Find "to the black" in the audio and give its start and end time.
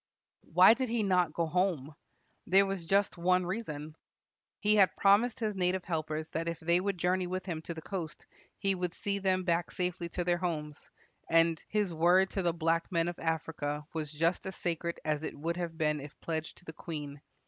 12.31-12.91